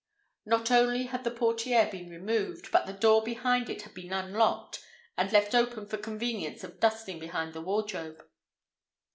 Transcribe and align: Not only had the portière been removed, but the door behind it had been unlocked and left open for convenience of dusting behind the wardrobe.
Not 0.47 0.71
only 0.71 1.03
had 1.03 1.23
the 1.23 1.29
portière 1.29 1.91
been 1.91 2.09
removed, 2.09 2.71
but 2.71 2.87
the 2.87 2.93
door 2.93 3.21
behind 3.23 3.69
it 3.69 3.83
had 3.83 3.93
been 3.93 4.11
unlocked 4.11 4.83
and 5.15 5.31
left 5.31 5.53
open 5.53 5.85
for 5.85 5.97
convenience 5.97 6.63
of 6.63 6.79
dusting 6.79 7.19
behind 7.19 7.53
the 7.53 7.61
wardrobe. 7.61 8.25